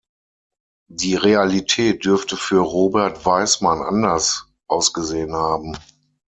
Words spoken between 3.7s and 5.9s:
anders ausgesehen haben.